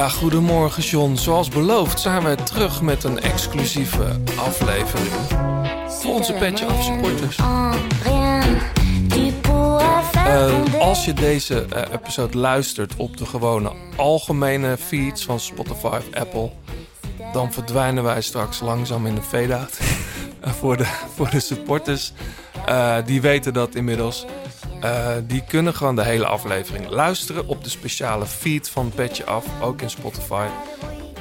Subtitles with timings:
[0.00, 1.14] Ja, goedemorgen John.
[1.14, 5.12] Zoals beloofd zijn wij terug met een exclusieve aflevering
[5.88, 7.38] voor onze Petje Af supporters.
[10.16, 16.14] Uh, als je deze uh, episode luistert op de gewone algemene feeds van Spotify of
[16.14, 16.50] Apple,
[17.32, 19.78] dan verdwijnen wij straks langzaam in de fade-out.
[20.60, 22.12] voor, de, voor de supporters,
[22.68, 24.26] uh, die weten dat inmiddels.
[24.84, 29.46] Uh, die kunnen gewoon de hele aflevering luisteren op de speciale feed van Petje Af,
[29.60, 30.46] ook in Spotify.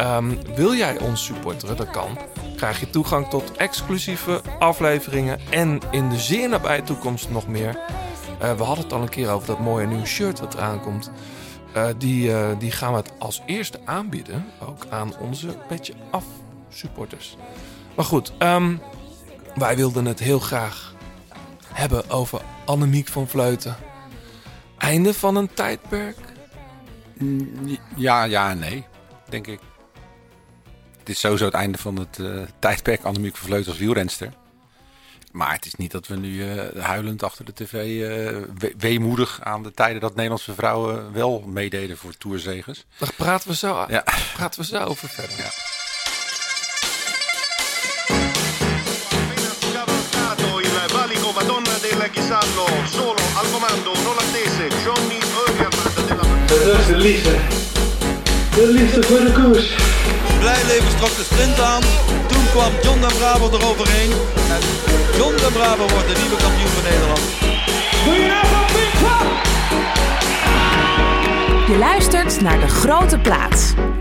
[0.01, 1.77] Um, wil jij ons supporteren?
[1.77, 2.17] Dat kan.
[2.55, 7.79] Krijg je toegang tot exclusieve afleveringen en in de zeer nabije toekomst nog meer.
[8.41, 11.11] Uh, we hadden het al een keer over dat mooie nieuwe shirt wat eraan komt.
[11.75, 16.23] Uh, die, die gaan we het als eerste aanbieden, ook aan onze Petje Af
[16.69, 17.37] supporters.
[17.95, 18.81] Maar goed, um,
[19.55, 20.88] wij wilden het heel graag
[21.79, 23.75] hebben over Annemiek van Vleuten.
[24.77, 26.17] Einde van een tijdperk?
[27.95, 28.85] Ja, ja en nee,
[29.29, 29.59] denk ik.
[30.99, 34.33] Het is sowieso het einde van het uh, tijdperk Annemiek van Vleuten als wielrenster.
[35.31, 38.09] Maar het is niet dat we nu uh, huilend achter de tv uh,
[38.57, 42.85] we weemoedig aan de tijden dat Nederlandse vrouwen wel meededen voor toerzegers.
[42.97, 44.03] Daar praten we zo, ja.
[44.33, 45.37] praten we zo over verder.
[45.37, 45.78] Ja.
[52.07, 57.35] Chisallo, solo al comando, non attese, Johnny Eugerland della Dat is de liefde.
[58.55, 59.75] De liefde voor de koers.
[60.39, 61.81] Blijleven trok de sprint aan.
[62.27, 64.11] Toen kwam John den Braber eroverheen.
[64.55, 64.61] En
[65.17, 67.21] John den Braber wordt de nieuwe kampioen van Nederland.
[71.67, 73.73] Je luistert naar De Grote Plaats.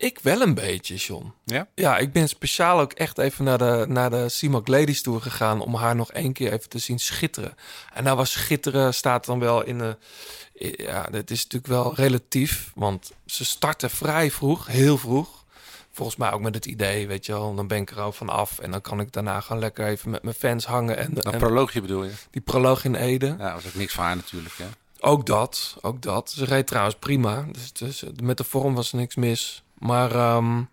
[0.00, 1.32] ik wel een beetje, John.
[1.44, 1.68] Ja?
[1.74, 5.60] Ja, ik ben speciaal ook echt even naar de, naar de CIMAC Ladies Tour gegaan...
[5.60, 7.54] om haar nog één keer even te zien schitteren.
[7.94, 9.96] En nou was schitteren staat dan wel in de...
[10.76, 15.44] Ja, dat is natuurlijk wel relatief, want ze starten vrij vroeg, heel vroeg.
[15.92, 18.28] Volgens mij ook met het idee, weet je wel, dan ben ik er al van
[18.28, 18.58] af...
[18.58, 20.96] en dan kan ik daarna gewoon lekker even met mijn fans hangen.
[20.96, 22.12] En, Dat en proloogje bedoel je?
[22.30, 23.26] die proloog in Ede.
[23.26, 24.66] Ja, dat was ook niks van haar natuurlijk, hè?
[25.00, 26.30] Ook dat, ook dat.
[26.30, 27.46] Ze reed trouwens prima.
[27.52, 29.62] Dus, dus met de vorm was er niks mis.
[29.80, 30.68] Maar um,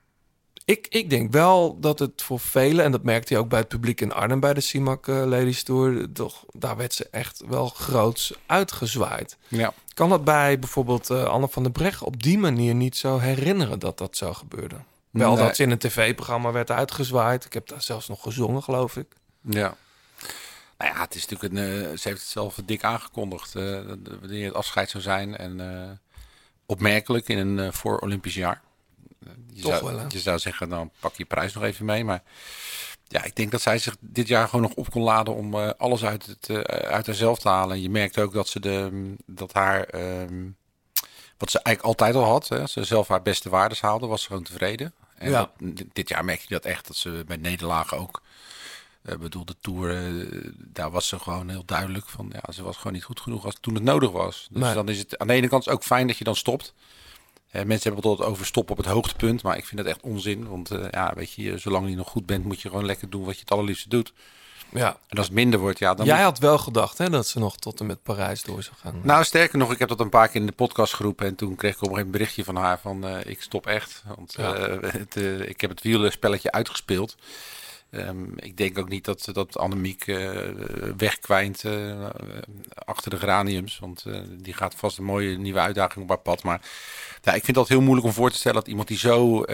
[0.65, 3.67] ik, ik denk wel dat het voor velen, en dat merkte je ook bij het
[3.67, 7.67] publiek in Arnhem bij de CIMAC uh, Ladies Tour, toch, daar werd ze echt wel
[7.67, 9.37] groots uitgezwaaid.
[9.47, 9.73] Ja.
[9.93, 13.79] Kan dat bij bijvoorbeeld uh, Anne van der Brecht op die manier niet zo herinneren
[13.79, 14.75] dat dat zo gebeurde?
[15.09, 15.45] Wel Nee.
[15.45, 17.45] dat ze in een tv-programma werd uitgezwaaid.
[17.45, 19.07] Ik heb daar zelfs nog gezongen, geloof ik.
[19.41, 19.75] Ja.
[20.77, 21.91] Nou ja, het is natuurlijk een.
[21.91, 23.55] Uh, ze heeft het zelf dik aangekondigd.
[23.55, 23.81] Uh,
[24.19, 25.37] wanneer het afscheid zou zijn.
[25.37, 25.89] En uh,
[26.65, 28.61] opmerkelijk in een voor Olympisch jaar.
[29.53, 30.05] Je Toch zou, wel, hè?
[30.09, 32.03] je zou zeggen, dan pak je prijs nog even mee.
[32.03, 32.23] Maar
[33.07, 35.69] ja, ik denk dat zij zich dit jaar gewoon nog op kon laden om uh,
[35.77, 37.75] alles uit, het, uh, uit haarzelf te halen.
[37.75, 40.55] En je merkt ook dat ze de, dat haar, um,
[41.37, 44.27] wat ze eigenlijk altijd al had, hè, ze zelf haar beste waardes haalde, was ze
[44.27, 44.93] gewoon tevreden.
[45.17, 45.51] En Ja.
[45.59, 48.21] dat, dit jaar merk je dat echt, dat ze bij nederlagen ook,
[49.03, 50.11] uh, bedoel de Tour,
[50.57, 53.55] daar was ze gewoon heel duidelijk van, ja, ze was gewoon niet goed genoeg als
[53.59, 54.47] toen het nodig was.
[54.51, 54.73] Dus Nee.
[54.73, 56.73] dan is het aan de ene kant ook fijn dat je dan stopt.
[57.57, 60.01] Eh, mensen hebben het altijd over stoppen op het hoogtepunt, maar ik vind dat echt
[60.01, 60.47] onzin.
[60.49, 63.23] Want uh, ja, weet je, zolang je nog goed bent, moet je gewoon lekker doen
[63.25, 64.13] wat je het allerliefste doet.
[64.71, 64.97] Ja.
[65.07, 66.05] En als het minder wordt, ja, dan.
[66.05, 66.23] Jij moet...
[66.23, 68.99] had wel gedacht hè, dat ze nog tot en met Parijs door zou gaan.
[69.03, 71.25] Nou, sterker nog, ik heb dat een paar keer in de podcast geroepen.
[71.25, 74.03] En toen kreeg ik op een gegeven berichtje van haar van uh, ik stop echt.
[74.15, 74.69] Want Ja.
[74.69, 77.15] uh, het, uh, ik heb het wielerspelletje uitgespeeld.
[77.91, 80.39] Um, ik denk ook niet dat, dat Annemiek uh,
[80.97, 82.09] wegkwijnt uh,
[82.85, 83.79] achter de geraniums.
[83.79, 86.43] Want uh, die gaat vast een mooie nieuwe uitdaging op haar pad.
[86.43, 86.61] Maar
[87.21, 89.45] ja, ik vind dat heel moeilijk om voor te stellen dat iemand die zo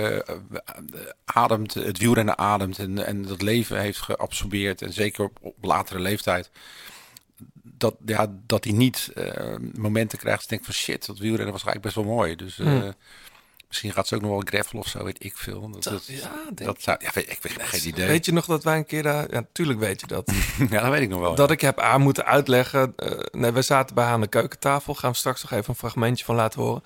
[1.26, 4.82] ademt, het wielrennen ademt en, en dat leven heeft geabsorbeerd.
[4.82, 6.50] En zeker op, op latere leeftijd.
[7.62, 9.14] Dat, ja, dat hij niet
[9.78, 10.40] momenten krijgt.
[10.40, 12.36] Dat denkt van shit, dat wielrennen was eigenlijk best wel mooi.
[12.36, 12.94] Dus Hmm.
[13.74, 15.70] Misschien gaat ze ook nog wel gravel of zo, weet ik veel.
[15.70, 18.08] Dat, dat, ja, denk dat zou, ja, weet, ik weet geen idee.
[18.08, 19.32] Weet je nog dat wij een keer daar...
[19.32, 20.32] Ja, natuurlijk weet je dat.
[20.70, 21.36] ja, dat weet ik nog wel.
[21.36, 22.94] Dat ik heb aan moeten uitleggen...
[22.98, 24.96] Uh, nee, we zaten bij haar aan de keukentafel.
[24.96, 26.84] Gaan we straks nog even een fragmentje van laten horen.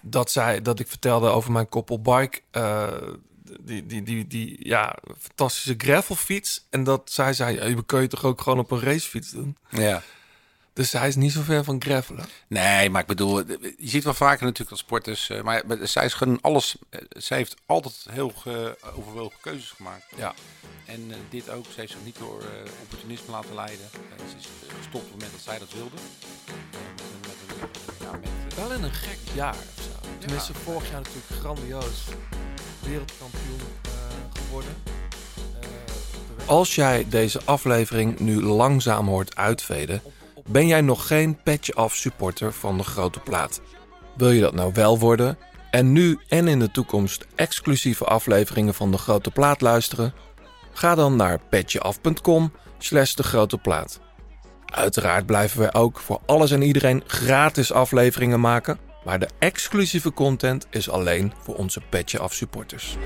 [0.00, 2.40] Dat, zij, dat ik vertelde over mijn koppel bike...
[2.52, 2.88] Uh,
[3.60, 6.66] die, die, die, die ja, fantastische gravelfiets.
[6.70, 9.56] En dat zij zei, je kun je toch ook gewoon op een racefiets doen?
[9.68, 10.02] Ja.
[10.74, 12.24] Dus hij is niet zo ver van gravelen.
[12.48, 13.38] Nee, maar ik bedoel,
[13.76, 17.36] je ziet wel vaker natuurlijk dat sporters, uh, maar zij is gewoon alles, uh, zij
[17.36, 18.32] heeft altijd heel
[18.96, 20.04] overwogen keuzes gemaakt.
[20.16, 20.34] Ja.
[20.86, 22.42] En uh, dit ook, ze heeft zich niet door
[22.82, 23.86] opportunisme laten leiden.
[24.30, 24.48] ze is
[24.78, 25.96] gestopt op het moment dat zij dat wilde.
[28.00, 30.08] Ja, met, wel in een gek jaar of zo.
[30.18, 30.58] Tenminste, ja.
[30.58, 32.04] vorig jaar natuurlijk grandioos
[32.82, 33.60] wereldkampioen
[34.32, 34.74] geworden.
[36.46, 40.02] Als jij deze aflevering nu langzaam hoort uitveden,
[40.48, 43.60] ben jij nog geen petje af supporter van de grote plaat.
[44.16, 45.38] Wil je dat nou wel worden
[45.70, 50.14] en nu en in de toekomst exclusieve afleveringen van de grote plaat luisteren?
[50.72, 54.00] Ga dan naar petjeaf.com slash de grote plaat.
[54.64, 60.66] Uiteraard blijven wij ook voor alles en iedereen gratis afleveringen maken, maar de exclusieve content
[60.70, 62.96] is alleen voor onze Petje Af supporters.